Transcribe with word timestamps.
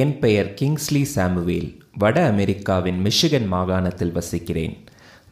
என் 0.00 0.18
பெயர் 0.18 0.48
Kingsley 0.60 1.00
Samuel. 1.02 1.68
வட 1.98 2.16
அமெரிக்காவின் 2.26 2.98
மிஷிகன் 3.04 3.46
மாகாணத்தில் 3.46 4.12
வசிக்கிறேன். 4.12 4.74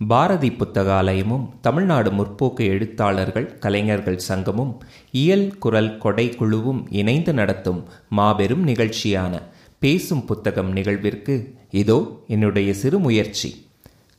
பாரதி 0.09 0.51
புத்தகாலயமும் 0.51 1.45
தமிழ்நாடு 1.61 2.11
முற்போக்கு 2.11 2.63
எழுத்தாளர்கள் 2.75 3.49
கலைஞர்கள் 3.59 4.21
சங்கமும் 4.29 4.73
இயல் 5.11 5.59
குரல் 5.59 5.99
கொடை 5.99 6.27
குழுவும் 6.29 6.81
இணைந்து 6.91 7.33
நடத்தும் 7.33 7.81
மாபெரும் 8.09 8.65
நிகழ்ச்சியான 8.69 9.43
பேசும் 9.79 10.25
புத்தகம் 10.25 10.73
நிகழ்விற்கு 10.77 11.37
இதோ 11.83 11.99
என்னுடைய 12.29 12.73
சிறு 12.75 12.99
முயற்சி 12.99 13.53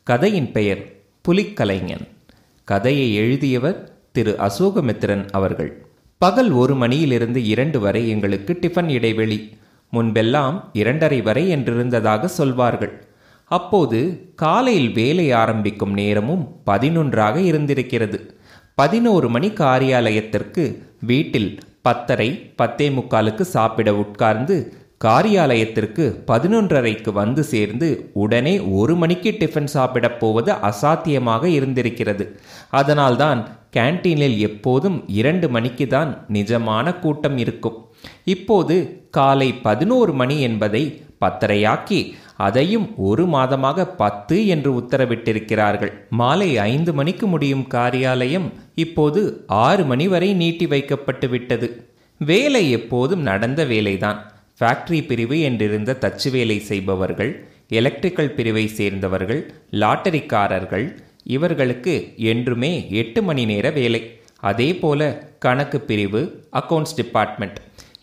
கதையின் 0.04 0.52
பெயர் 0.52 0.86
புலிக்கலைஞன். 1.28 2.08
கதையை 2.68 3.10
எழுதியவர் 3.16 3.80
திரு 4.12 4.36
அசோகமித்திரன் 4.40 5.28
அவர்கள். 5.32 5.74
பகல் 6.22 6.52
ஒரு 6.52 6.76
மணியிலிருந்து 6.76 7.46
இரண்டு 7.46 7.80
வரை 7.80 8.10
எங்களுக்கு 8.10 8.54
டிஃபன் 8.62 8.90
இடைவெளி. 8.90 9.40
முன்பெல்லாம் 9.96 10.56
இரண்டரை 10.74 11.20
வரை 11.22 11.44
என்றிருந்ததாக 11.56 12.26
சொல்வார்கள். 12.40 12.94
அப்போது 13.52 14.00
காலையில் 14.36 14.92
வேலை 14.92 15.28
ஆரம்பிக்கும் 15.42 15.94
நேரமும் 15.94 16.44
பதினொன்றாக 16.66 17.36
இருந்திருக்கிறது. 17.36 18.20
பதினோரு 18.76 19.30
மணி 19.30 19.50
காரியாலயத்திற்கு 19.50 20.64
வீட்டில் 21.02 21.52
பத்தரை 21.82 22.30
பத்தே 22.56 22.88
முக்காலுக்கு 22.90 23.44
சாப்பிட 23.56 23.90
உட்கார்ந்து 23.96 24.56
காரியாலயத்திற்கு 25.06 26.04
பதினொன்றரைக்கு 26.28 27.12
வந்து 27.12 27.42
சேர்ந்து 27.44 27.88
உடனே 28.14 28.54
ஒரு 28.60 28.94
மணிக்கு 28.96 29.32
டிஃபன் 29.40 29.72
சாப்பிடப் 29.74 30.20
போவது 30.20 30.52
அசாத்தியமாக 30.70 31.44
இருந்திருக்கிறது. 31.58 32.26
அதனால்தான் 32.72 33.42
கேன்டீனில் 33.76 34.38
எப்போதும் 34.48 34.98
இரண்டு 35.20 35.48
மணிக்கு 35.56 35.86
தான் 35.88 36.12
நிஜமான 36.34 36.94
கூட்டம் 37.00 37.38
இருக்கும். 37.44 37.78
இப்போது 38.34 38.76
காலை 39.18 39.50
பதினோரு 39.68 40.14
மணி 40.14 40.38
என்பதை 40.48 40.84
பத்தரையாக்கி 41.24 42.00
அதையும் 42.48 42.88
ஒரு 43.10 43.24
மாதமாக 43.34 43.86
பத்து 44.02 44.38
என்று 44.54 44.72
உத்தரவிட்டிருக்கிறார்கள். 44.80 45.92
மாலை 46.20 46.50
ஐந்து 46.72 46.92
மணிக்கு 46.94 47.26
முடியும் 47.28 47.66
காரியாலயம் 47.74 48.48
இப்போது 48.84 49.22
ஆறு 49.66 49.84
மணி 49.86 50.08
வரை 50.14 50.30
நீட்டி 50.42 50.68
வைக்கப்பட்டு 50.74 51.30
விட்டது. 51.30 51.70
வேலை 52.22 52.64
எப்போதும் 52.72 53.24
நடந்த 53.30 53.62
வேலைதான். 53.66 54.20
ஃபேக்டரி 54.60 55.00
பிரிவு 55.08 55.38
என்றிருந்த 55.48 55.98
தச்சு 56.04 56.30
வேலை 56.32 56.58
செய்பவர்கள் 56.70 57.32
எலக்ட்ரிக்கல் 57.70 58.36
பிரிவை 58.38 58.66
சேர்ந்தவர்கள் 58.78 59.42
லாட்டரிக்காரர்கள் 59.82 60.86
இவர்களுக்கு 61.34 61.96
என்றுமே 62.32 62.72
எட்டு 63.02 63.20
மணி 63.24 63.46
நேர 63.52 63.70
வேலை. 63.80 64.02
அதே 64.50 64.70
போல 64.76 65.02
கணக்கு 65.46 65.78
பிரிவு 65.90 66.22
அக்கவுண்ட்ஸ் 66.60 66.96
டிபார்ட்மெண்ட் 66.96 67.60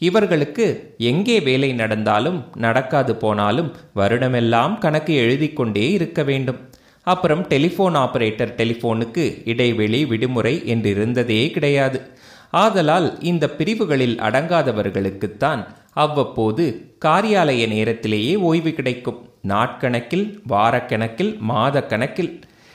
இவர்களுக்கு 0.08 0.66
எங்கே 1.10 1.36
வேலை 1.40 1.72
நடந்தாலும் 1.72 2.38
நடக்காது 2.56 3.12
போனாலும் 3.16 3.68
வருடமெல்லாம் 3.96 4.72
கணக்கு 4.78 5.14
எழுதி 5.24 5.48
கொண்டே 5.52 5.84
இருக்க 5.90 6.20
வேண்டும். 6.30 6.60
அப்புறம் 7.06 7.42
டெலிஃபோன் 7.48 7.96
ஆபரேட்டர் 8.04 8.52
டெலிஃபோனுக்கு 8.60 9.24
இடைவெளி 9.44 10.00
விடுமுறை 10.04 10.54
என்றிருந்ததே 10.74 11.42
கிடையாது. 11.50 12.00
ஆதலால் 12.62 13.08
இந்த 13.30 13.44
பிரிவுகளில் 13.58 14.16
அடங்காதவர்களுக்குத்தான் 14.28 15.62
அவ்வப்போது 16.04 16.64
காரியாலய 17.04 17.62
நேரத்திலேயே 17.68 18.34
ஓய்வு 18.48 18.72
கிடைக்கும். 18.78 19.20
நாட்கணக்கில் 19.48 20.26
வாரக்கணக்கில் 20.48 21.32
மாத 21.50 21.76
கணக்கில் 21.92 22.32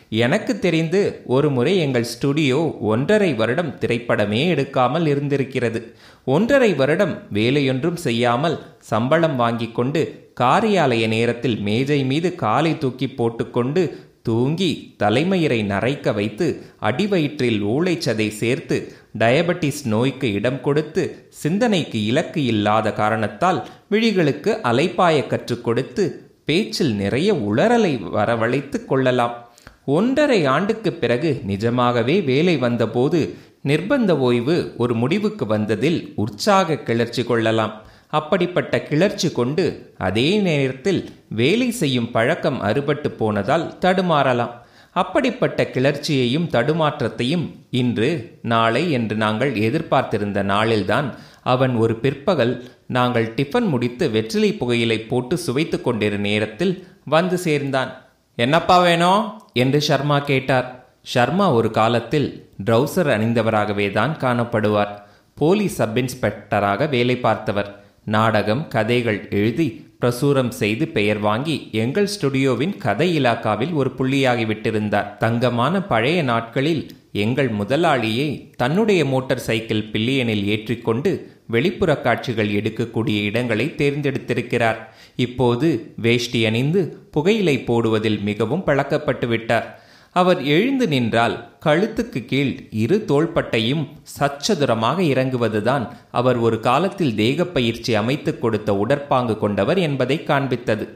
எனக்கு 0.10 0.60
தெரிந்து 0.60 1.22
ஒரு 1.26 1.50
முறை 1.50 1.78
எங்கள் 1.78 2.04
ஸ்டுடியோ 2.04 2.78
ஒன்றரை 2.80 3.34
வருடம் 3.34 3.78
திரைப்படமே 3.78 4.56
எடுக்காமல் 4.56 5.08
இருந்திருக்கிறது. 5.08 5.94
ஒன்றரை 6.24 6.74
வருடம் 6.74 7.22
வேலையொன்றும் 7.34 7.94
செய்யாமல் 7.94 8.66
சம்பளம் 8.80 9.36
வாங்கி 9.36 9.72
கொண்டு 9.72 10.34
காரியாலய 10.40 11.08
நேரத்தில் 11.08 11.60
மேஜை 11.60 12.04
மீது 12.04 12.36
காலை 12.36 12.78
தூக்கி 12.78 13.08
போட்டுக்கொண்டு 13.08 14.00
தூங்கி 14.24 14.96
தலைமயிரை 15.04 15.66
நரைக்க 15.66 16.14
வைத்து 16.14 16.64
அடிவயிற்றில் 16.80 17.64
ஊளைச்சதை 17.64 18.30
சேர்த்து 18.30 18.94
டயபெட்டிஸ் 19.18 19.88
நோய்க்கு 19.88 20.34
இடம் 20.34 20.62
கொடுத்து 20.62 21.28
சிந்தனைக்கு 21.30 22.06
இலக்கு 22.06 22.44
இல்லாத 22.46 22.94
காரணத்தால் 22.94 23.68
விழிகளுக்கு 23.92 24.60
அலைப்பாய 24.64 25.28
கற்றுக் 25.28 25.64
கொடுத்து 25.64 26.26
பேச்சில் 26.46 26.96
நிறைய 26.96 27.34
உளறலை 27.34 28.04
வரவழைத்து 28.12 28.86
கொள்ளலாம். 28.86 29.47
ஒன்றரை 29.90 30.46
ஆண்டுக்கு 30.46 30.94
பிறகு 30.94 31.42
நிஜமாகவே 31.44 32.22
வேலை 32.22 32.58
வந்தபோது 32.58 33.36
நிர்பந்த 33.64 34.10
ஓய்வு 34.10 34.74
ஒரு 34.78 34.94
முடிவுக்கு 34.94 35.46
வந்ததில் 35.46 36.12
உற்சாக 36.16 36.78
கிளர்ச்சி 36.78 37.24
கொள்ளலாம். 37.24 37.74
அப்படிப்பட்ட 38.10 38.82
கிளர்ச்சி 38.82 39.32
கொண்டு 39.32 39.94
அதே 39.98 40.38
நேரத்தில் 40.38 41.10
வேலை 41.30 41.72
செய்யும் 41.72 42.12
பழக்கம் 42.12 42.62
அறுபட்டு 42.62 43.08
போனதால் 43.08 43.78
தடுமாறலாம். 43.82 44.52
அப்படிப்பட்ட 44.92 45.70
கிளர்ச்சியையும் 45.74 46.50
தடுமாற்றத்தையும் 46.52 47.46
இன்று 47.70 48.40
நாளை 48.42 48.92
என்று 48.92 49.16
நாங்கள் 49.16 49.56
எதிர்பார்த்திருந்த 49.56 50.44
நாளில்தான் 50.44 51.14
அவன் 51.44 51.76
ஒரு 51.76 51.96
பிற்பகல் 51.96 52.54
நாங்கள் 52.88 53.34
டிஃபன் 53.34 53.68
முடித்து 53.68 54.12
வெற்றிலை 54.12 54.54
புகையிலை 54.54 55.00
போட்டு 55.00 55.38
சுவைத்து 55.38 55.80
கொண்டிரு 55.86 56.18
நேரத்தில் 56.18 56.88
வந்து 57.06 57.38
சேர்ந்தான். 57.38 57.92
என்னப்பா 58.38 58.82
வேணும்? 58.82 59.22
என்று 59.54 59.80
ஷர்மா 59.88 60.18
கேட்டார். 60.24 60.68
ஷர்மா 61.14 61.54
ஒரு 61.54 61.72
காலத்தில் 61.72 62.28
ட்ரௌசர் 62.66 63.10
அணிந்தவராகவே 63.14 63.92
தான் 63.92 64.18
காணப்படுவார். 64.20 64.94
போலீஸ் 65.34 65.76
சப் 65.76 65.98
இன்ஸ்பெக்டராக 65.98 66.90
வேலை 66.90 67.16
பார்த்தவர். 67.18 67.70
நாடகம் 68.04 68.68
கதைகள் 68.68 69.28
எழுதி 69.30 69.68
பிரசுரம் 70.02 70.52
செய்து 70.52 70.88
பெயர் 70.88 71.20
வாங்கி 71.20 71.70
எங்கள் 71.72 72.10
ஸ்டுடியோவின் 72.16 72.78
கதை 72.78 73.20
இலாக்காவில் 73.20 73.74
ஒரு 73.74 73.92
புள்ளியாகிவிட்டிருந்தார் 73.98 75.18
தங்கமான 75.18 75.82
பழைய 75.84 76.24
நாட்களில் 76.24 76.84
எங்கள் 77.12 77.50
முதலாளியை 77.50 78.30
தன்னுடைய 78.56 79.06
மோட்டார் 79.06 79.40
சைக்கிள் 79.40 79.84
பில்லியனில் 79.94 80.46
ஏற்றிக்கொண்டு 80.46 81.12
வெளிப்புற 81.48 81.92
காட்சிகள் 82.02 82.52
எடுக்கக்கூடிய 82.60 83.18
இடங்களை 83.30 83.66
தேர்ந்தெடுத்திருக்கிறார். 83.78 84.80
இப்போது 85.26 85.68
வேஷ்டி 86.06 86.42
அணிந்து 86.46 86.82
புகையிலை 87.12 87.58
போடுவதில் 87.60 88.20
மிகவும் 88.22 88.66
பழக்கப்பட்டு 88.66 89.28
விட்டார் 89.28 89.68
அவர் 90.16 90.40
எழுந்து 90.56 90.86
நின்றால் 90.88 91.36
கழுத்துக்கு 91.66 92.20
கீழ் 92.26 92.54
இரு 92.84 92.98
தோள்பட்டையும் 93.08 93.84
சச்சதுரமாக 94.18 95.00
இறங்குவதுதான் 95.14 95.86
அவர் 96.12 96.38
ஒரு 96.38 96.60
காலத்தில் 96.60 97.16
தேகப்பயிற்சி 97.16 97.94
அமைத்து 97.96 98.32
கொடுத்த 98.40 98.74
உடற்பாங்கு 98.84 99.36
கொண்டவர் 99.38 99.78
என்பதை 99.78 100.18
காண்பித்தது. 100.28 100.88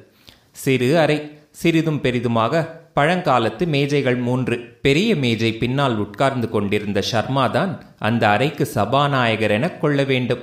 சிறு 0.64 0.90
அறை 0.98 1.18
சிறிதும் 1.62 2.02
பெரிதுமாக 2.04 2.64
பழங்காலத்து 3.00 3.66
மேஜைகள் 3.66 4.22
மூன்று. 4.22 4.78
பெரிய 4.81 5.16
மேஜை 5.16 5.53
பின்னால் 5.53 5.97
உட்கார்ந்து 5.97 6.50
கொண்டிருந்த 6.50 7.03
ஷர்மாதான் 7.12 7.79
அந்த 7.97 8.29
அறைக்கு 8.29 8.66
சபாநாயகர் 8.66 9.52
என 9.52 9.72
கொள்ள 9.72 10.03
வேண்டும். 10.03 10.40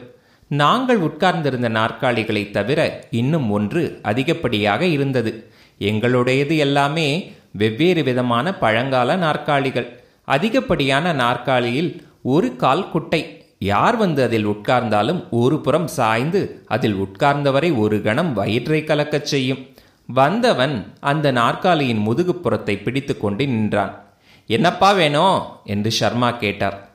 நாங்கள் 0.48 0.97
உட்கார்ந்திருந்த 0.97 1.68
நாற்காலிகளை 1.68 2.50
தவிர 2.50 3.04
இன்னும் 3.10 3.50
ஒன்று 3.50 3.98
அதிகப்படியாக 4.03 4.80
இருந்தது. 4.80 5.50
எங்களுடையது 5.78 6.56
எல்லாமே 6.56 7.33
வெவ்வேறு 7.50 8.03
விதமான 8.03 8.54
பழங்கால 8.54 9.16
நாற்காலிகள். 9.16 10.01
அதிகப்படியான 10.24 11.12
நாற்காலியில் 11.12 12.06
ஒரு 12.22 12.56
கால் 12.56 12.91
குட்டை. 12.91 13.44
யார் 13.59 13.97
வந்து 13.97 14.22
அதில் 14.22 14.48
உட்கார்ந்தாலும் 14.48 15.28
ஒரு 15.30 15.60
புறம் 15.60 15.86
சாய்ந்து 15.86 16.62
அதில் 16.66 16.94
உட்கார்ந்தவரை 16.94 17.77
ஒரு 17.77 18.03
கணம் 18.03 18.33
வயிற்றை 18.33 18.84
கலக்கச் 18.84 19.27
செய்யும். 19.27 19.66
வந்தவன் 20.15 20.93
அந்த 21.01 21.31
நாற்காலியின் 21.31 22.07
முதுகுப்புறத்தை 22.09 22.83
பிடித்து 22.83 23.16
கொண்டு 23.16 23.47
நின்றான். 23.47 24.05
என்னப்பா 24.47 24.93
வேணும் 24.93 25.43
என்று 25.65 25.93
ஷர்மா 26.01 26.37
கேட்டார். 26.37 26.89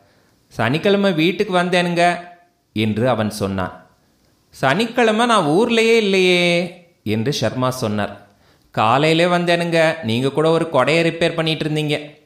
சனிக்கிழமை 0.48 1.14
வீட்டுக்கு 1.14 1.54
வந்தேனுங்க 1.54 2.18
என்று 2.74 3.10
அவன் 3.10 3.30
சொன்னான். 3.30 3.86
சனிக்கிழமை 4.50 5.26
நான் 5.26 5.46
ஊர்லேயே 5.46 5.96
இல்லையே 5.96 6.44
என்று 7.04 7.34
ஷர்மா 7.42 7.70
சொன்னார். 7.70 8.28
காலையிலே 8.72 9.26
வந்தேனுங்க 9.26 10.04
நீங்கள் 10.04 10.32
கூட 10.32 10.50
ஒரு 10.50 10.70
கொடையை 10.72 11.06
ரிப்பேர் 11.06 11.36
பண்ணிட்டு 11.36 11.70
இருந்தீங்க. 11.70 12.22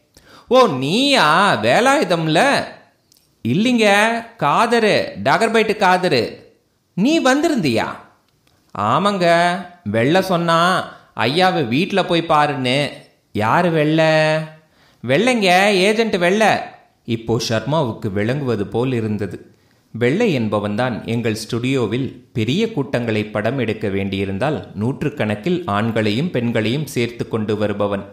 ஓ 0.48 0.68
நீயா? 0.68 1.60
வேலாயுதம்ல? 1.62 2.64
இல்லைங்க 3.48 4.10
காதரு 4.38 5.08
டகர்பைட்டு 5.24 5.78
காதரு. 5.78 6.36
நீ 6.94 7.22
வந்திருந்தியா? 7.22 7.88
ஆமாங்க 8.76 9.26
வெள்ளை 9.84 10.22
சொன்னா 10.22 10.60
ஐயாவை 11.16 11.68
வீட்டில் 11.68 12.06
போய் 12.06 12.30
பாருன்னு. 12.30 12.90
யார் 13.32 13.70
வெள்ளை? 13.70 14.12
வெள்ளைங்க 15.08 15.70
ஏஜென்ட் 15.72 16.18
வெள்ளை. 16.18 16.48
இப்போ 17.04 17.42
ஷர்மாவுக்கு 17.50 18.12
விளங்குவது 18.12 18.68
போல் 18.68 18.94
இருந்தது. 18.94 19.52
வெள்ளை 19.92 20.40
என்பவன்தான் 20.40 21.06
எங்கள் 21.06 21.36
ஸ்டுடியோவில் 21.36 22.30
பெரிய 22.34 22.72
கூட்டங்களை 22.72 23.26
படம் 23.26 23.60
எடுக்க 23.60 23.88
வேண்டியிருந்தால் 23.88 24.68
நூற்றுக்கணக்கில் 24.74 25.64
ஆண்களையும் 25.68 26.30
பெண்களையும் 26.30 26.86
சேர்த்து 26.86 27.28
கொண்டு 27.28 27.58
வருபவன். 27.58 28.06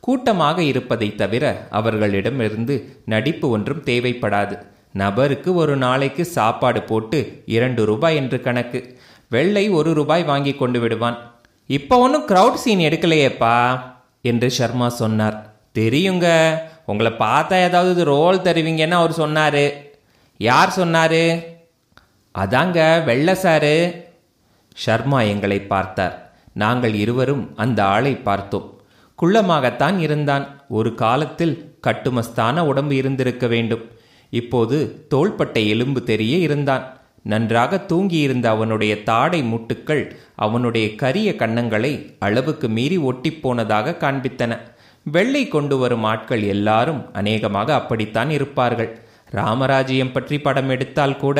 கூட்டமாக 0.00 0.62
இருப்பதை 0.62 1.14
தவிர 1.14 1.66
அவர்களிடமிருந்து 1.70 2.96
நடிப்பு 3.04 3.48
ஒன்றும் 3.48 3.82
தேவைப்படாது. 3.84 4.58
நபருக்கு 4.92 5.54
ஒரு 5.54 5.76
நாளைக்கு 5.76 6.24
சாப்பாடு 6.24 6.82
போட்டு 6.82 7.42
இரண்டு 7.46 7.84
ரூபாய் 7.84 8.16
என்று 8.16 8.40
கணக்கு. 8.40 9.00
வெள்ளை 9.32 9.64
ஒரு 9.68 9.90
ரூபாய் 9.94 10.22
வாங்கி 10.24 10.52
கொண்டு 10.54 10.80
விடுவான். 10.80 11.18
இப்போ 11.66 11.98
ஒன்றும் 11.98 12.28
க்ரௌட் 12.28 12.62
சீன் 12.64 12.78
எடுக்கலையேப்பா 12.78 13.56
என்று 14.22 14.48
ஷர்மா 14.58 14.86
சொன்னார். 14.86 15.36
தெரியுங்க 15.78 16.26
உங்களை 16.86 17.12
பார்த்தா 17.12 17.54
ஏதாவது 17.68 18.04
ரோல் 18.04 18.40
தருவீங்கன்னு 18.40 19.00
அவர் 19.00 19.12
சொன்னார். 19.12 19.64
யார் 20.38 20.70
சொன்னார்? 20.70 21.20
அதாங்க 22.38 23.04
வெள்ளை 23.04 23.34
சாரு 23.34 23.74
ஷர்மா 24.86 25.28
எங்களை 25.28 25.60
பார்த்தார். 25.60 26.14
நாங்கள் 26.52 26.94
இருவரும் 26.94 27.44
அந்த 27.56 27.80
ஆளை 27.84 28.14
பார்த்தோம். 28.16 28.66
குள்ளமாகத்தான் 29.22 29.98
இருந்தான். 29.98 30.44
ஒரு 30.68 30.94
காலத்தில் 30.94 31.54
கட்டுமஸ்தான 31.86 32.60
உடம்பு 32.60 32.94
இருந்திருக்க 32.96 33.46
வேண்டும். 33.46 33.84
இப்போது 34.30 35.06
தோள்பட்டை 35.08 35.68
எலும்பு 35.68 36.02
தெரிய 36.02 36.36
இருந்தான். 36.48 36.84
நன்றாக 37.22 37.84
தூங்கியிருந்த 37.88 38.46
அவனுடைய 38.46 39.02
தாடை 39.02 39.42
முட்டுக்கள் 39.42 40.16
அவனுடைய 40.34 40.94
கரிய 40.94 41.34
கன்னங்களை 41.38 42.16
அளவுக்கு 42.18 42.68
மீறி 42.68 42.98
ஒட்டிப்போனதாக 42.98 43.96
காண்பித்தன. 44.04 44.58
வெள்ளை 45.02 45.48
கொண்டு 45.48 45.78
வரும் 45.78 46.04
ஆட்கள் 46.04 46.42
எல்லாரும் 46.42 47.12
அநேகமாக 47.12 47.74
அப்படித்தான் 47.74 48.30
இருப்பார்கள். 48.30 48.98
ராமராஜ்யம் 49.30 50.12
பற்றி 50.12 50.40
படம் 50.40 50.68
எடுத்தால் 50.68 51.16
கூட 51.16 51.38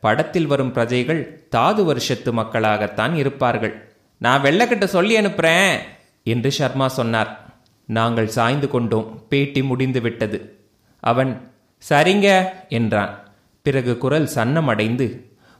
படத்தில் 0.00 0.46
வரும் 0.46 0.72
பிரஜைகள் 0.72 1.48
தாது 1.48 1.84
வருஷத்து 1.84 2.32
மக்களாகத்தான் 2.32 3.14
இருப்பார்கள். 3.14 3.74
நான் 4.18 4.42
வெள்ளக்கிட்ட 4.42 4.84
சொல்லி 4.84 5.20
அனுப்புறேன் 5.20 5.74
என்று 6.22 6.50
சர்மா 6.52 6.88
சொன்னார். 6.88 7.52
நாங்கள் 7.88 8.28
சாய்ந்து 8.28 8.70
கொண்டோம். 8.70 9.22
பேட்டி 9.28 9.62
முடிந்து 9.62 10.00
விட்டது 10.00 10.38
அவன் 11.00 11.50
சரிங்க 11.90 12.28
என்றான். 12.68 13.12
பிறகு 13.66 13.98
குரல் 13.98 14.28
சன்னமடைந்து 14.34 15.06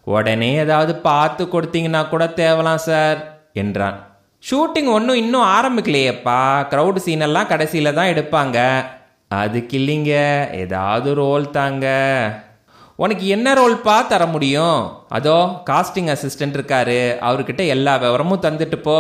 உடனே 0.05 0.55
ஏதாவது 0.55 0.95
பார்த்து 0.95 1.45
கொடுத்தீங்கன்னா 1.45 2.09
கூட 2.09 2.25
தேவலாம் 2.25 2.83
சார் 2.89 3.19
என்றான். 3.53 3.97
ஷூட்டிங் 4.51 4.91
ஒன்றும் 4.93 5.17
இன்னும் 5.17 5.43
ஆரம்பிக்கலையேப்பா. 5.43 6.41
க்ரௌடு 6.73 7.01
சீனெல்லாம் 7.06 7.47
கடைசியில் 7.47 7.95
தான் 7.95 8.06
எடுப்பாங்க. 8.06 8.85
அதுக்கு 9.29 9.79
இல்லைங்க. 9.79 10.12
ஏதாவது 10.55 11.15
ரோல் 11.15 11.51
தாங்க. 11.51 11.87
உனக்கு 12.97 13.27
என்ன 13.27 13.55
ரோல்ப்பா 13.55 14.06
தர 14.06 14.27
முடியும்? 14.27 14.91
அதோ 15.09 15.62
காஸ்டிங் 15.71 16.12
அசிஸ்டன்ட் 16.17 16.59
இருக்காரு. 16.59 17.01
அவர்கிட்ட 17.29 17.67
எல்லா 17.67 17.97
விவரமும் 17.97 18.43
தந்துட்டு 18.43 18.77
போ. 18.77 18.99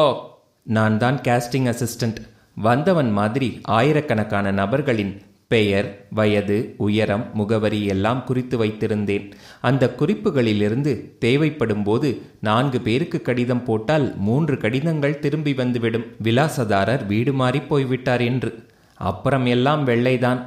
நான் 0.62 0.98
தான் 0.98 1.20
கேஸ்டிங் 1.28 1.70
அசிஸ்டன்ட் 1.74 2.20
வந்தவன் 2.54 3.12
மாதிரி 3.12 3.60
ஆயிரக்கணக்கான 3.64 4.52
நபர்களின் 4.52 5.14
பெயர் 5.54 5.88
வயது 6.10 6.74
உயரம் 6.76 7.24
முகவரி 7.34 7.84
எல்லாம் 7.84 8.24
குறித்து 8.24 8.64
வைத்திருந்தேன். 8.64 9.26
அந்த 9.60 9.94
குறிப்புகளிலிருந்து 9.98 10.92
தேவைப்படும் 11.18 11.82
போது 11.82 12.08
நான்கு 12.40 12.80
பேருக்கு 12.80 13.22
கடிதம் 13.22 13.64
போட்டால் 13.64 14.06
மூன்று 14.16 14.56
கடிதங்கள் 14.56 15.18
திரும்பி 15.18 15.54
வந்துவிடும். 15.54 16.06
விலாசதாரர் 16.22 17.06
வீடு 17.06 17.32
மாறி 17.32 17.60
போய்விட்டார் 17.60 18.20
என்று. 18.20 18.50
அப்புறம் 18.94 19.46
எல்லாம் 19.46 19.86
வெள்ளைதான். 19.86 20.40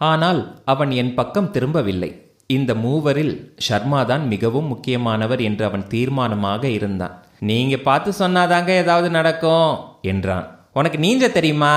ஆனால் 0.00 0.60
அவன் 0.64 0.90
என் 0.90 1.14
பக்கம் 1.14 1.50
திரும்பவில்லை. 1.50 2.10
இந்த 2.46 2.74
மூவரில் 2.74 3.34
ஷர்மாதான் 3.68 4.24
மிகவும் 4.26 4.66
முக்கியமானவர் 4.66 5.40
என்று 5.40 5.64
அவன் 5.64 5.86
தீர்மானமாக 5.90 6.64
இருந்தான். 6.64 7.14
நீங்க 7.38 7.76
பார்த்து 7.76 8.10
சொன்னாதாங்க 8.18 8.68
ஏதாவது 8.68 9.10
நடக்கும் 9.10 9.76
என்றான். 10.02 10.46
உனக்கு 10.72 10.98
நீஞ்ச 10.98 11.32
தெரியுமா? 11.32 11.74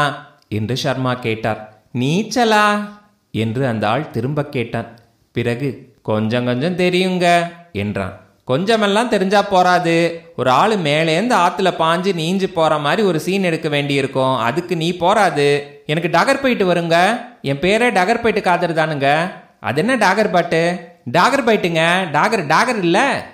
என்று 0.50 0.76
ஷர்மா 0.84 1.14
கேட்டார். 1.20 1.62
நீச்சலா? 1.96 2.90
என்று 3.32 3.68
அந்த 3.68 3.90
ஆள் 3.90 4.10
திரும்ப 4.10 4.46
கேட்டான். 4.46 4.98
பிறகு 5.32 5.96
கொஞ்சம் 6.02 6.46
கொஞ்சம் 6.46 6.78
தெரியுங்க 6.78 7.52
என்றான். 7.72 8.22
கொஞ்சமெல்லாம் 8.48 9.08
தெரிஞ்சா 9.08 9.42
போறாது. 9.42 10.22
ஒரு 10.38 10.50
ஆள் 10.50 10.78
மேலேந்து 10.78 11.36
ஆத்துல 11.36 11.74
பாஞ்சு 11.74 12.14
நீஞ்சு 12.14 12.44
போற 12.44 12.78
மாதிரி 12.78 13.08
ஒரு 13.08 13.20
சீன் 13.20 13.44
எடுக்க 13.44 13.70
வேண்டியிருக்கும். 13.70 14.38
அதுக்கு 14.38 14.76
நீ 14.76 14.98
போறாது. 14.98 15.82
எனக்கு 15.86 16.10
டகர் 16.10 16.42
போயிட்டு 16.42 16.74
வருங்க. 16.74 17.22
என் 17.42 17.60
பேரே 17.60 17.92
டாகர் 17.92 18.22
போயிட்டு 18.22 18.42
காதர் 18.42 18.74
தானுங்க. 18.74 19.32
அது 19.60 19.86
என்ன 19.88 19.96
டாகர் 19.96 20.32
பாட்டு? 20.32 20.80
டாகர் 21.12 21.44
பைட்டுங்க 21.46 22.12
டாகர் 22.12 22.48
டாகர் 22.48 22.78
இல்ல. 22.78 23.28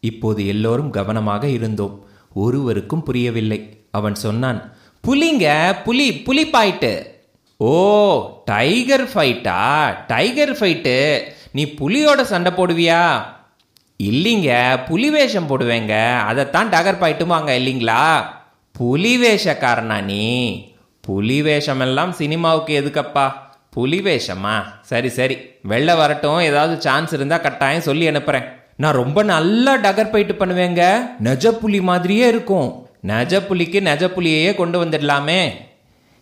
இப்போது 0.00 0.46
எல்லோரும் 0.46 0.90
கவனமாக 0.90 1.48
இருந்தோம். 1.48 2.06
ஒருவருக்கும் 2.34 3.02
புரியவில்லை. 3.02 3.84
அவன் 3.90 4.14
சொன்னான் 4.14 4.72
புலிங்க 5.08 5.76
புலி 5.84 6.22
புலி 6.22 6.46
பாயிட்டு 6.46 7.16
ஓ 7.60 8.42
டைகர் 8.44 9.04
ஃபைட்டா 9.04 9.94
டைகர் 10.06 10.52
ஃபைட்டு 10.52 11.22
நீ 11.52 11.64
புலியோட 11.64 12.22
சண்டை 12.22 12.52
போடுவியா? 12.52 13.24
இல்லைங்க 14.02 14.78
புலி 14.86 15.10
வேஷம் 15.10 15.48
போடுவேங்க. 15.48 16.18
அதைத்தான் 16.18 16.68
டகர் 16.68 17.00
ஃபைட்டுமாங்க 17.00 17.50
இல்லைங்களா? 17.50 18.24
புலி 18.72 19.26
வேஷக்காரனா 19.26 20.02
நீ? 20.02 20.66
புலி 21.00 21.42
வேஷமெல்லாம் 21.42 22.10
சினிமாவுக்கு 22.10 22.80
எதுக்கப்பா? 22.80 23.32
புலி 23.70 24.00
வேஷமா? 24.00 24.62
சரி 24.80 25.08
சரி. 25.08 25.36
வெளில 25.68 25.96
வரட்டும். 25.96 26.38
ஏதாவது 26.38 26.80
சான்ஸ் 26.80 27.12
இருந்தால் 27.12 27.40
கட்டாயம் 27.40 27.80
சொல்லி 27.80 28.06
அனுப்புகிறேன் 28.06 28.48
நான் 28.76 28.94
ரொம்ப 28.94 29.22
நல்லா 29.22 29.76
டகர் 29.76 30.10
ஃபைட்டு 30.12 30.34
பண்ணுவேங்க. 30.38 30.98
நெஜ 31.24 31.48
புலி 31.48 31.80
மாதிரியே 31.80 32.28
இருக்கும். 32.28 32.88
நெஜ 33.06 33.46
புலிக்கு 33.46 33.80
நெஜ 33.80 34.08
புலியையே 34.08 34.54
கொண்டு 34.54 34.84
வந்துடலாமே. 34.84 35.66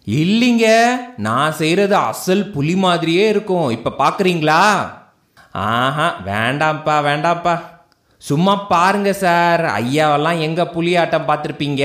இல்லைங்க 0.07 0.85
நான் 1.17 1.53
செய்கிறது 1.53 1.95
அசல் 1.95 2.51
புலி 2.51 2.77
மாதிரியே 2.77 3.29
இருக்கும். 3.29 3.71
இப்போ 3.71 3.91
பார்க்குறீங்களா 3.99 4.63
ஆஹா 5.53 6.17
வேண்டாம்ப்பா 6.25 6.97
வேண்டாம்ப்பா. 7.05 7.61
சும்மா 8.19 8.57
பாருங்க 8.57 9.13
சார் 9.13 9.65
ஐயாவெல்லாம் 9.65 10.41
எங்கே 10.41 10.65
புலி 10.65 10.97
ஆட்டம் 10.97 11.29
பார்த்துருப்பீங்க? 11.29 11.85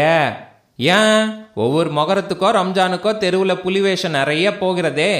ஏன்? 0.75 1.45
ஒவ்வொரு 1.55 1.89
மொகரத்துக்கோ 1.91 2.50
ரம்ஜானுக்கோ 2.60 3.17
தெருவில் 3.17 3.62
புலி 3.62 3.81
வேஷம் 3.81 4.12
நிறைய 4.12 4.57
போகிறதே. 4.57 5.13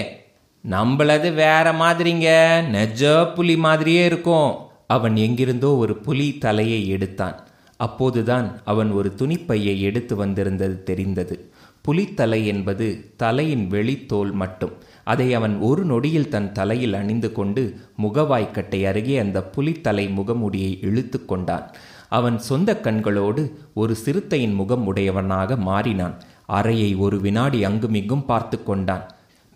நம்மளது 0.70 1.34
வேற 1.34 1.74
மாதிரிங்க 1.74 2.30
நெஜ 2.72 3.34
புலி 3.34 3.58
மாதிரியே 3.58 4.06
இருக்கும். 4.06 4.52
அவன் 4.88 5.16
எங்கிருந்தோ 5.16 5.78
ஒரு 5.78 5.96
புலி 5.98 6.38
தலையை 6.38 6.90
எடுத்தான். 6.90 7.48
அப்போதுதான் 7.78 8.62
அவன் 8.66 8.92
ஒரு 8.92 9.14
துணிப்பையை 9.18 9.80
எடுத்து 9.80 10.16
வந்திருந்தது 10.16 10.84
தெரிந்தது. 10.84 11.52
புலித்தலை 11.88 12.46
என்பது 12.46 13.14
தலையின் 13.18 13.68
வெளித்தோல் 13.72 14.32
மட்டும். 14.32 14.74
அதை 15.04 15.34
அவன் 15.34 15.60
ஒரு 15.60 15.86
நொடியில் 15.86 16.30
தன் 16.30 16.52
தலையில் 16.52 16.94
அணிந்து 16.94 17.32
கொண்டு 17.32 17.80
முகவாய்க்கட்டை 18.02 18.86
அருகே 18.88 19.18
அந்த 19.18 19.50
புலித்தலை 19.58 20.06
முகமுடியை 20.16 20.78
இழுத்து 20.82 21.26
கொண்டான். 21.26 21.66
அவன் 22.10 22.40
சொந்த 22.40 22.80
கண்களோடு 22.84 23.52
ஒரு 23.74 23.96
சிறுத்தையின் 23.96 24.54
முகம் 24.54 24.86
உடையவனாக 24.86 25.56
மாறினான். 25.56 26.16
அறையை 26.46 26.96
ஒரு 26.96 27.20
வினாடி 27.22 27.64
அங்குமிங்கும் 27.64 28.26
பார்த்து 28.26 28.64
கொண்டான். 28.64 29.06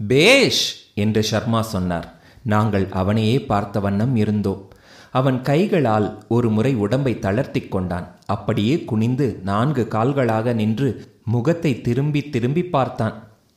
பேஷ்! 0.07 0.91
என்று 0.93 1.25
ஷர்மா 1.31 1.59
சொன்னார். 1.59 2.13
நாங்கள் 2.43 2.87
அவனையே 2.91 3.41
பார்த்த 3.41 3.79
வண்ணம் 3.79 4.15
இருந்தோம். 4.15 4.67
அவன் 5.11 5.41
கைகளால் 5.41 6.23
ஒரு 6.27 6.49
முறை 6.49 6.75
உடம்பை 6.75 7.19
தளர்த்தி 7.19 7.61
கொண்டான். 7.61 8.15
அப்படியே 8.25 8.83
குனிந்து 8.83 9.39
நான்கு 9.43 9.87
கால்களாக 9.89 10.53
நின்று 10.53 10.89
முகத்தை 11.25 11.81
திரும்பி 11.81 12.29
திரும்பி 12.29 12.63
பார்த்தான். 12.65 13.15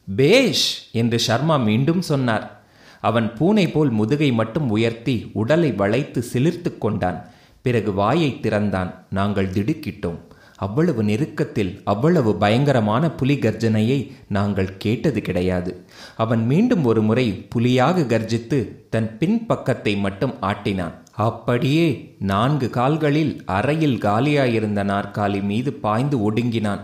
பேஷ்! 0.09 0.91
என்று 0.93 1.19
ஷர்மா 1.27 1.65
மீண்டும் 1.65 2.01
சொன்னார். 2.01 2.61
அவன் 3.01 3.33
பூனை 3.35 3.69
போல் 3.69 3.91
முதுகை 3.91 4.33
மட்டும் 4.33 4.71
உயர்த்தி 4.71 5.31
உடலை 5.33 5.73
வளைத்து 5.73 6.25
சிலிர்த்து 6.33 6.79
கொண்டான். 6.79 7.29
பிறகு 7.63 7.93
வாயை 7.93 8.41
திறந்தான். 8.41 8.95
நாங்கள் 9.11 9.51
திடுக்கிட்டோம். 9.51 10.19
அவ்வளவு 10.57 11.03
நெருக்கத்தில் 11.03 11.81
அவ்வளவு 11.85 12.35
பயங்கரமான 12.35 13.11
புலி 13.11 13.37
கர்ஜனையை 13.37 14.11
நாங்கள் 14.29 14.77
கேட்டது 14.77 15.23
கிடையாது. 15.23 15.85
அவன் 16.17 16.47
மீண்டும் 16.47 16.85
ஒரு 16.85 17.03
முறை 17.03 17.33
புலியாக 17.49 18.01
கர்ஜித்து 18.01 18.59
தன் 18.91 19.19
பின் 19.19 19.47
பக்கத்தை 19.47 19.97
மட்டும் 19.97 20.35
ஆட்டினான். 20.43 20.95
அப்படியே 21.13 22.17
நான்கு 22.19 22.71
கால்களில் 22.71 23.43
அறையில் 23.45 23.99
காலியாயிருந்த 23.99 24.83
நாற்காலி 24.85 25.43
மீது 25.43 25.73
பாய்ந்து 25.73 26.23
ஒடுங்கினான். 26.23 26.83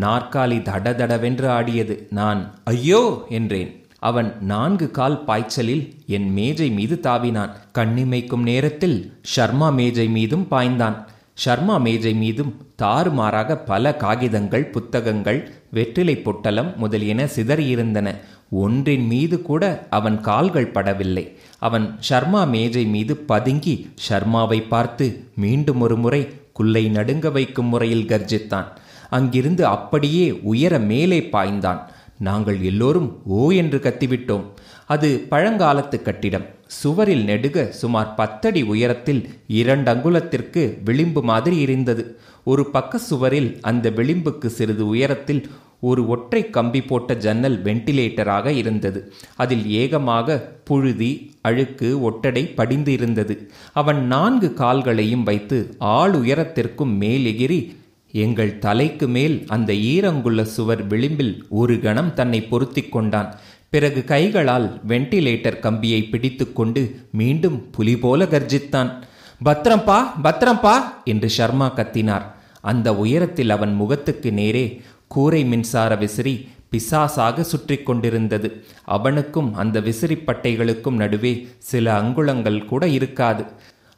நாற்காலி 0.00 0.58
தடதடவென்று 0.68 1.46
ஆடியது. 1.46 2.06
நான் 2.10 2.54
ஐயோ 2.64 3.26
என்றேன். 3.28 3.84
அவன் 3.98 4.36
நான்கு 4.40 4.90
கால் 4.90 5.24
பாய்ச்சலில் 5.24 5.94
என் 6.06 6.32
மேஜை 6.32 6.70
மீது 6.70 7.00
தாவினான். 7.02 7.50
கண்ணிமைக்கும் 7.74 8.42
நேரத்தில் 8.42 9.12
ஷர்மா 9.36 9.72
மேஜை 9.72 10.08
மீதும் 10.08 10.46
பாய்ந்தான். 10.50 10.96
ஷர்மா 11.44 11.80
மேஜை 11.80 12.14
மீதும் 12.14 12.56
தாறுமாறாக 12.82 13.56
பல 13.56 13.96
காகிதங்கள் 13.96 14.70
புத்தகங்கள் 14.70 15.50
வெற்றிலை 15.70 16.16
பொட்டலம் 16.16 16.76
முதலியன 16.76 17.24
சிதறியிருந்தன. 17.24 18.16
ஒன்றின் 18.50 19.06
மீது 19.06 19.42
கூட 19.42 19.86
அவன் 19.90 20.20
கால்கள் 20.20 20.70
படவில்லை. 20.70 21.36
அவன் 21.58 21.98
ஷர்மா 22.08 22.48
மேஜை 22.48 22.84
மீது 22.84 23.16
பதுங்கி 23.16 23.88
ஷர்மாவை 24.08 24.68
பார்த்து 24.68 25.24
மீண்டும் 25.36 25.80
ஒரு 25.80 25.96
முறை 25.96 26.30
குல்லை 26.52 26.88
நடுங்க 26.88 27.30
வைக்கும் 27.30 27.66
முறையில் 27.66 28.06
கர்ஜித்தான். 28.06 28.64
அங்கிருந்து 29.18 29.64
அப்படியே 29.66 30.26
உயர 30.52 30.78
மேலே 30.90 31.18
பாய்ந்தான். 31.32 31.80
நாங்கள் 32.18 32.58
எல்லோரும் 32.62 33.08
ஓ 33.36 33.50
என்று 33.50 33.78
கத்திவிட்டோம். 33.78 34.44
அது 34.86 35.08
பழங்காலத்து 35.30 35.98
கட்டிடம். 36.02 36.46
சுவரில் 36.66 37.24
நெடுக 37.24 37.64
சுமார் 37.80 38.14
பத்தடி 38.14 38.62
உயரத்தில் 38.72 39.22
இரண்டு 39.60 39.90
அங்குலத்திற்கு 39.94 40.62
விளிம்பு 40.84 41.22
மாதிரி 41.22 41.56
இருந்தது. 41.56 42.04
ஒரு 42.44 42.64
பக்க 42.66 42.98
சுவரில் 42.98 43.50
அந்த 43.60 43.90
விளிம்புக்கு 43.90 44.48
சிறிது 44.58 44.86
உயரத்தில் 44.86 45.42
ஒரு 45.80 46.02
ஒற்றை 46.08 46.40
கம்பி 46.50 46.80
போட்ட 46.82 47.14
ஜன்னல் 47.24 47.56
வெண்டிலேட்டராக 47.62 48.46
இருந்தது. 48.62 49.00
அதில் 49.36 49.64
ஏகமாக 49.70 50.36
புழுதி 50.64 51.10
அழுக்கு 51.42 51.88
ஒட்டடை 52.02 52.44
படிந்து 52.60 52.92
இருந்தது. 52.92 53.36
அவன் 53.72 54.00
நான்கு 54.06 54.48
கால்களையும் 54.54 55.22
வைத்து 55.22 55.58
ஆள் 55.78 56.12
உயரத்திற்கும் 56.12 56.94
மேல் 56.96 57.26
எங்கள் 58.12 58.58
தலைக்கு 58.58 59.08
மேல் 59.08 59.44
அந்த 59.46 59.72
ஈரங்குள்ள 59.72 60.42
சுவர் 60.42 60.86
விளிம்பில் 60.86 61.46
ஒரு 61.48 61.80
கணம் 61.80 62.14
தன்னை 62.14 62.42
பொருத்தி 62.42 62.82
கொண்டான். 62.82 63.34
பிறகு 63.68 64.04
கைகளால் 64.04 64.80
வெண்டிலேட்டர் 64.88 65.58
கம்பியை 65.58 66.02
பிடித்துக்கொண்டு 66.04 67.08
மீண்டும் 67.12 67.70
புலி 67.70 67.96
போல 67.96 68.24
கர்ஜித்தான். 68.24 68.90
பத்ரம்பா 69.44 69.98
பத்திரம்பா 70.24 70.74
என்று 71.04 71.30
ஷர்மா 71.36 71.68
கத்தினார். 71.78 72.26
அந்த 72.60 72.94
உயரத்தில் 72.94 73.50
அவன் 73.50 73.74
முகத்துக்கு 73.74 74.32
நேரே 74.32 74.82
கூரை 75.06 75.44
மின்சார 75.44 75.94
விசிறி 75.96 76.48
பிசாசாக 76.72 77.40
சுற்றி 77.40 77.76
கொண்டிருந்தது. 77.76 78.64
அவனுக்கும் 78.84 79.54
அந்த 79.54 79.80
விசிறி 79.80 80.14
பட்டைகளுக்கும் 80.14 81.00
நடுவே 81.02 81.48
சில 81.58 82.00
அங்குலங்கள் 82.00 82.64
கூட 82.64 82.88
இருக்காது. 82.88 83.44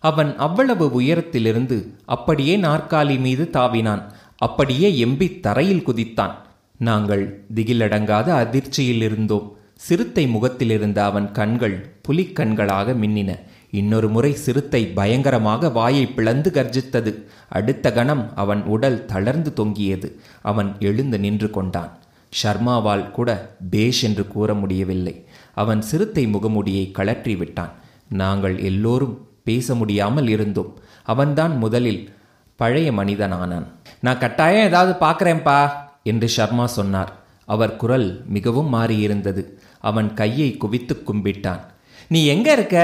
அவன் 0.09 0.31
அவ்வளவு 0.37 0.87
உயரத்திலிருந்து 0.93 1.77
அப்படியே 2.05 2.55
நாற்காலி 2.57 3.17
மீது 3.19 3.45
தாவினான். 3.53 4.03
அப்படியே 4.37 4.89
எம்பி 5.05 5.41
தரையில் 5.41 5.87
குதித்தான். 5.87 6.35
நாங்கள் 6.79 7.25
திகிலடங்காத 7.55 8.29
அதிர்ச்சியில் 8.43 9.03
இருந்தோம். 9.03 9.47
சிறுத்தை 9.77 10.25
முகத்திலிருந்த 10.27 10.99
அவன் 11.05 11.29
கண்கள் 11.33 11.77
புலிக்கண்களாக 12.09 12.95
மின்னின. 13.03 13.31
இன்னொரு 13.71 14.09
முறை 14.09 14.33
சிறுத்தை 14.35 14.81
பயங்கரமாக 14.87 15.69
வாயை 15.69 16.05
பிளந்து 16.07 16.51
கர்ஜித்தது. 16.51 17.13
அடுத்த 17.49 17.93
கணம் 17.93 18.25
அவன் 18.35 18.63
உடல் 18.65 19.07
தளர்ந்து 19.07 19.53
தொங்கியது. 19.53 20.11
அவன் 20.43 20.71
எழுந்து 20.79 21.19
நின்று 21.19 21.51
கொண்டான். 21.51 21.93
ஷர்மாவால் 22.33 23.11
கூட 23.11 23.31
பேஷ் 23.71 24.03
என்று 24.05 24.27
கூற 24.29 24.55
முடியவில்லை. 24.55 25.15
அவன் 25.55 25.83
சிறுத்தை 25.83 26.27
முகமுடியை 26.27 26.85
கழற்றி 26.91 27.35
விட்டான் 27.37 27.75
நாங்கள் 28.09 28.57
எல்லோரும் 28.61 29.15
பேச 29.45 29.75
முடியாமல் 29.75 30.29
இருந்தோம் 30.29 30.79
அவன்தான் 31.03 31.57
முதலில் 31.57 32.13
பழைய 32.57 32.93
மனிதனானான். 32.93 33.67
நான் 34.01 34.19
கட்டாயம் 34.19 34.67
ஏதாவது 34.67 35.07
பார்க்குறேன்ப்பா 35.07 35.71
என்று 36.03 36.29
ஷர்மா 36.37 36.65
சொன்னார். 36.65 37.13
அவர் 37.45 37.77
குரல் 37.77 38.23
மிகவும் 38.29 38.75
மாறியிருந்தது. 38.75 39.43
அவன் 39.81 40.15
கையை 40.15 40.57
குவித்து 40.57 41.03
கும்பிட்டான். 41.07 41.61
நீ 42.09 42.27
எங்க 42.27 42.53
இருக்க? 42.53 42.77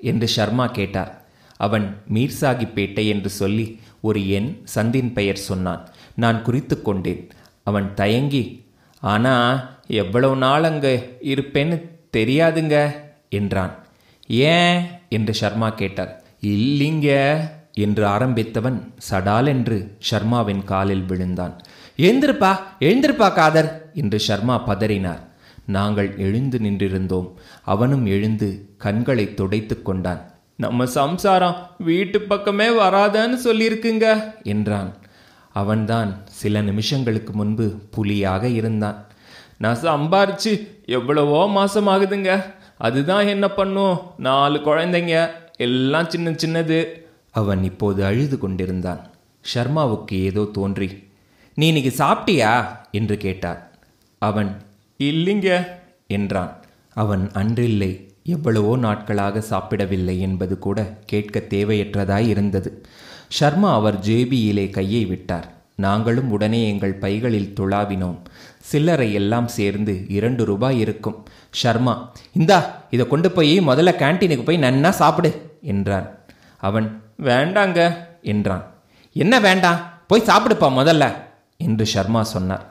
என்று 0.00 0.28
ஷர்மா 0.36 0.70
கேட்டார். 0.70 1.24
அவன் 1.56 1.96
மீர்சாகிப்பேட்டை 2.14 3.06
என்று 3.06 3.30
சொல்லி 3.30 3.80
ஒரு 4.00 4.28
எண் 4.28 4.62
சந்தின் 4.74 5.12
பெயர் 5.12 5.36
சொன்னான். 5.36 5.88
நான் 6.14 6.42
குறித்து 6.42 6.82
கொண்டேன். 6.82 7.30
அவன் 7.62 7.94
தயங்கி 7.94 8.64
ஆனா 9.00 9.34
எவ்வளவு 9.86 10.36
நாள் 10.36 10.64
அங்கே 10.64 11.18
இருப்பேன்னு 11.22 11.76
தெரியாதுங்க 12.16 12.76
என்றான். 13.28 13.74
ஏன்? 14.26 14.86
என்று 15.08 15.34
ஷர்மா 15.40 15.74
கேட்டார். 15.74 16.22
இல்லைங்க 16.42 17.08
என்று 17.72 18.06
ஆரம்பித்தவன் 18.06 18.78
சடால் 19.10 19.46
என்று 19.46 19.96
ஷர்மாவின் 20.10 20.64
காலில் 20.64 21.04
விழுந்தான். 21.04 21.62
எழுந்திருப்பா 21.96 22.52
எழுந்திருப்பா 22.80 23.32
காதர் 23.32 23.90
என்று 23.94 24.20
ஷர்மா 24.28 24.56
பதறினார். 24.66 25.22
நாங்கள் 25.66 26.16
எழுந்து 26.16 26.58
நின்றிருந்தோம். 26.58 27.28
அவனும் 27.62 28.06
எழுந்து 28.06 28.68
கண்களை 28.76 29.34
துடைத்து 29.34 29.82
கொண்டான். 29.82 30.34
நம்ம 30.56 30.86
சம்சாரம் 30.86 31.56
வீட்டு 31.78 32.20
பக்கமே 32.20 32.68
வராதன்னு 32.68 33.38
சொல்லியிருக்குங்க 33.44 34.06
என்றான். 34.42 34.96
அவன்தான் 35.52 36.22
சில 36.30 36.60
நிமிஷங்களுக்கு 36.60 37.30
முன்பு 37.30 37.66
புலியாக 37.90 38.48
இருந்தான். 38.48 39.06
நான் 39.58 39.78
சம்பாரிச்சு 39.82 40.52
எவ்வளவோ 40.86 41.48
மாசம் 41.48 41.86
ஆகுதுங்க 41.86 42.32
அதுதான் 42.78 43.26
என்ன 43.26 43.48
பண்ணும்? 43.48 43.98
நாலு 44.18 44.58
குழந்தைங்க 44.58 45.30
எல்லாம் 45.56 46.10
சின்ன 46.10 46.30
சின்னது. 46.30 46.86
அவன் 47.30 47.64
இப்போது 47.64 48.04
அழுது 48.04 48.38
கொண்டிருந்தான். 48.38 49.10
ஷர்மாவுக்கு 49.54 50.12
ஏதோ 50.12 50.48
தோன்றி 50.52 51.04
நீ 51.54 51.66
இன்னைக்கு 51.66 52.04
சாப்பிட்டியா? 52.04 52.66
என்று 52.90 53.16
கேட்டார். 53.16 53.70
அவன் 54.18 54.56
இல்லைங்க. 54.98 55.66
என்றான். 56.06 56.56
அவன் 56.94 57.30
அன்றில்லை 57.32 58.10
எவ்வளவோ 58.24 58.76
நாட்களாக 58.76 59.40
சாப்பிடவில்லை 59.40 60.20
என்பது 60.20 60.58
கூட 60.58 60.98
கேட்க 61.06 61.40
தேவையற்றதாய் 61.40 62.26
இருந்தது. 62.26 62.86
ஷர்மா 63.40 63.72
அவர் 63.72 63.98
ஜேபியிலே 63.98 64.70
கையை 64.70 65.04
விட்டார். 65.04 65.54
நாங்களும் 65.76 66.30
உடனே 66.30 66.68
எங்கள் 66.68 66.94
பைகளில் 66.94 67.52
துளாவினோம். 67.60 68.18
சில்லறை 68.70 69.08
எல்லாம் 69.20 69.48
சேர்ந்து 69.56 69.94
இரண்டு 70.16 70.42
ரூபாய் 70.50 70.78
இருக்கும். 70.84 71.16
ஷர்மா 71.60 71.94
இந்தா 72.32 72.58
இதை 72.94 73.04
கொண்டு 73.12 73.28
போய் 73.36 73.54
முதல்ல 73.68 73.92
கேன்டீனுக்கு 74.02 74.44
போய் 74.46 74.64
நன்னா 74.66 74.90
சாப்பிடு 75.00 75.30
என்றான். 75.72 76.08
அவன் 76.60 76.88
வேண்டாங்க 77.28 77.80
என்றான். 78.32 78.64
என்ன 79.16 79.34
வேண்டாம் 79.46 79.80
போய் 80.10 80.28
சாப்பிடுப்பா 80.30 80.68
முதல்ல 80.80 81.04
என்று 81.66 81.84
ஷர்மா 81.94 82.22
சொன்னார். 82.34 82.64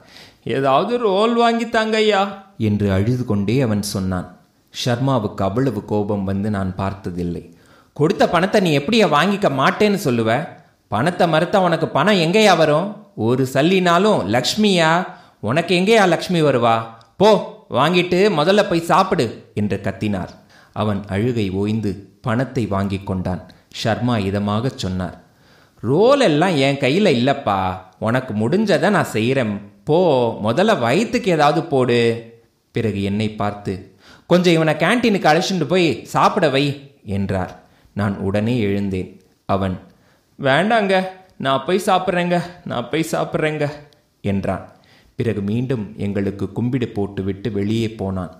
ஏதாவது 0.56 0.92
ரோல் 1.06 1.34
வாங்கித்தாங்க 1.40 1.96
ஐயா 2.02 2.22
என்று 2.68 2.86
அழுது 2.96 3.24
கொண்டே 3.24 3.56
அவன் 3.60 3.82
சொன்னான். 3.94 4.28
ஷர்மாவுக்கு 4.74 5.42
அவ்வளவு 5.48 5.80
கோபம் 5.84 6.24
வந்து 6.24 6.48
நான் 6.56 6.70
பார்த்ததில்லை. 6.74 7.44
கொடுத்த 7.96 8.22
பணத்தை 8.34 8.58
நீ 8.60 8.70
எப்படியா 8.78 9.06
வாங்கிக்க 9.16 9.48
மாட்டேன்னு 9.60 9.98
சொல்லுவ? 10.04 10.30
பணத்தை 10.90 11.26
மறுத்தா 11.32 11.58
உனக்கு 11.68 11.86
பணம் 11.88 12.22
எங்கேயா 12.24 12.54
வரும்? 12.56 12.88
ஒரு 13.26 13.42
சல்லினாலும் 13.52 14.20
லக்ஷ்மியா 14.34 14.90
உனக்கு 15.40 15.74
எங்கேயா 15.74 16.08
லக்ஷ்மி 16.08 16.42
வருவா? 16.42 16.82
போ 17.16 17.30
வாங்கிட்டு 17.70 18.18
முதல்ல 18.38 18.68
போய் 18.68 18.80
சாப்பிடு 18.80 19.52
என்று 19.54 19.80
கத்தினார். 19.82 20.28
அவன் 20.72 21.04
அழுகை 21.06 21.50
ஓய்ந்து 21.50 22.10
பணத்தை 22.20 22.66
வாங்கி 22.66 22.98
கொண்டான். 23.02 23.50
ஷர்மா 23.84 24.18
இதமாகச் 24.18 24.78
சொன்னார். 24.78 25.24
ரோல் 25.80 26.20
எல்லாம் 26.20 26.56
என் 26.56 26.78
கையில் 26.78 27.14
இல்லைப்பா. 27.18 27.78
உனக்கு 27.98 28.34
முடிஞ்சதை 28.34 28.90
நான் 28.90 29.04
செய்கிறேன் 29.04 29.60
போ 29.84 29.98
முதல்ல 30.44 30.78
வயிற்றுக்கு 30.78 31.30
ஏதாவது 31.30 31.62
போடு. 31.62 31.98
பிறகு 32.72 33.02
என்னை 33.02 33.30
பார்த்து 33.30 33.96
கொஞ்சம் 34.26 34.52
இவனை 34.52 34.74
கேன்டீனுக்கு 34.74 35.28
அழைச்சிட்டு 35.32 35.64
போய் 35.64 36.04
சாப்பிட 36.04 36.48
வை 36.48 36.94
என்றார். 37.04 37.64
நான் 37.92 38.18
உடனே 38.18 38.58
எழுந்தேன். 38.60 39.20
அவன் 39.46 39.78
வேண்டாங்க 40.38 41.06
நான் 41.36 41.64
போய் 41.66 41.86
சாப்பிட்றேங்க 41.86 42.42
நான் 42.64 42.88
போய் 42.90 43.06
சாப்பிட்றேங்க 43.12 43.72
என்றான். 44.20 44.64
பிறகு 45.18 45.40
மீண்டும் 45.50 45.84
எங்களுக்கு 46.06 46.46
கும்பிடு 46.56 46.88
போட்டுவிட்டு 46.88 47.48
வெளியே 47.58 47.88
போனான். 48.00 48.32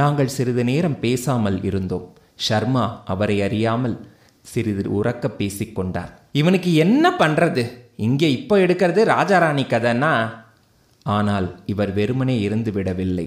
நாங்கள் 0.00 0.34
சிறிது 0.36 0.62
நேரம் 0.70 0.98
பேசாமல் 1.04 1.58
இருந்தோம். 1.62 2.06
ஷர்மா 2.46 2.84
அவரை 3.12 3.36
அறியாமல் 3.46 3.96
சிறிது 4.44 4.84
உறக்க 4.98 5.24
பேசிக்கொண்டார். 5.40 6.12
இவனுக்கு 6.40 6.70
என்ன 6.84 7.14
பண்றது? 7.20 7.64
இங்கே 8.06 8.28
இப்போ 8.38 8.54
எடுக்கிறது 8.64 9.00
ராஜாராணி 9.14 9.64
கதைன்னா 9.72 10.12
ஆனால் 11.06 11.48
இவர் 11.72 11.92
வெறுமனே 11.98 12.36
இருந்து 12.40 12.70
விடவில்லை. 12.72 13.26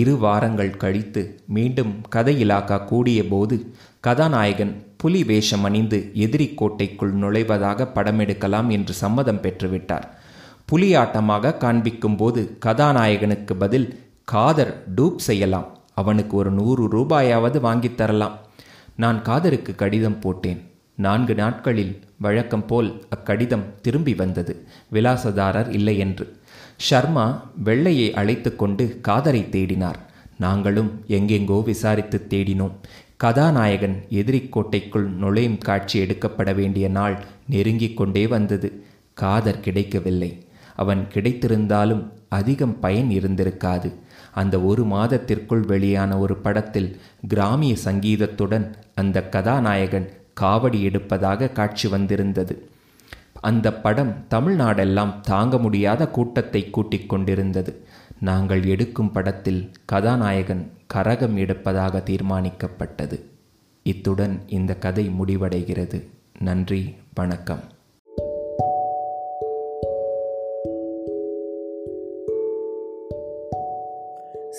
இரு 0.00 0.14
வாரங்கள் 0.24 0.72
கழித்து 0.82 1.22
மீண்டும் 1.56 1.92
கதை 2.14 2.34
இலாக்கா 2.44 2.76
கூடிய 2.90 3.20
போது 3.32 3.56
கதாநாயகன் 4.00 4.72
புலி 5.00 5.20
வேஷம் 5.30 5.64
அணிந்து 5.68 5.98
எதிரி 6.24 6.46
கோட்டைக்குள் 6.60 7.12
நுழைவதாக 7.22 7.86
படமெடுக்கலாம் 7.96 8.68
என்று 8.76 8.94
சம்மதம் 9.02 9.42
பெற்றுவிட்டார். 9.44 10.06
புலியாட்டமாக 10.72 11.56
காண்பிக்கும் 11.56 12.16
போது 12.16 12.58
கதாநாயகனுக்கு 12.66 13.54
பதில் 13.58 14.00
காதர் 14.24 14.84
டூப் 14.96 15.16
செய்யலாம். 15.16 15.78
அவனுக்கு 15.94 16.36
ஒரு 16.36 16.50
நூறு 16.50 16.98
ரூபாயாவது 16.98 17.60
வாங்கித் 17.60 17.96
தரலாம். 17.96 18.38
நான் 18.96 19.22
காதருக்கு 19.22 19.74
கடிதம் 19.74 20.18
போட்டேன். 20.18 20.70
நான்கு 20.94 21.34
நாட்களில் 21.34 22.00
வழக்கம் 22.16 22.66
போல் 22.66 23.04
அக்கடிதம் 23.16 23.62
திரும்பி 23.82 24.14
வந்தது. 24.14 24.66
விலாசதாரர் 24.92 25.68
இல்லை 25.68 25.98
என்று. 25.98 26.38
ஷர்மா 26.90 27.40
வெள்ளையை 27.64 28.14
அழைத்து 28.14 28.56
கொண்டு 28.56 29.00
காதரை 29.08 29.40
தேடினார். 29.40 29.94
நாங்களும் 30.38 31.04
எங்கெங்கோ 31.08 31.62
விசாரித்து 31.62 32.26
தேடினோம். 32.30 32.72
கதாநாயகன் 33.16 34.04
எதிரிக்கோட்டைக்குள் 34.10 35.08
நுழையும் 35.08 35.58
காட்சி 35.58 35.98
எடுக்கப்பட 35.98 36.52
வேண்டிய 36.52 36.88
நாள் 36.88 37.24
நெருங்கிக் 37.48 37.96
கொண்டே 37.96 38.26
வந்தது. 38.26 38.84
காதர் 39.14 39.60
கிடைக்கவில்லை. 39.60 40.43
அவன் 40.76 41.06
கிடைத்திருந்தாலும் 41.14 42.12
அதிகம் 42.28 42.80
பயன் 42.80 43.08
இருந்திருக்காது. 43.08 43.92
அந்த 44.32 44.60
ஒரு 44.60 44.84
மாதத்திற்குள் 44.84 45.60
வெளியான 45.60 46.18
ஒரு 46.18 46.36
படத்தில் 46.36 47.00
கிராமிய 47.28 47.76
சங்கீதத்துடன் 47.84 48.74
அந்த 48.94 49.28
கதாநாயகன் 49.28 50.08
காவடி 50.40 50.80
எடுப்பதாக 50.86 51.52
காட்சி 51.52 51.88
வந்திருந்தது. 51.88 52.68
அந்த 53.40 53.74
படம் 53.74 54.26
தமிழ்நாடெல்லாம் 54.30 55.20
தாங்க 55.20 55.58
முடியாத 55.58 56.08
கூட்டத்தை 56.08 56.70
கூட்டிக் 56.70 57.08
கொண்டிருந்தது. 57.08 57.84
நாங்கள் 58.20 58.64
எடுக்கும் 58.64 59.12
படத்தில் 59.12 59.70
கதாநாயகன் 59.84 60.72
கரகம் 60.94 61.36
எடுப்பதாக 61.36 62.02
தீர்மானிக்கப்பட்டது. 62.02 63.20
இத்துடன் 63.82 64.42
இந்த 64.46 64.74
கதை 64.74 65.10
முடிவடைகிறது. 65.20 66.06
நன்றி 66.38 66.94
வணக்கம். 67.14 67.60